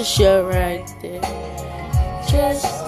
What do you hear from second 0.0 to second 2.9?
just you right there. Just